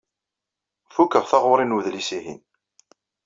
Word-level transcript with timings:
Fukeɣ 0.95 1.23
taɣuri 1.31 1.65
n 1.65 1.75
wedlis-ihin. 1.75 2.41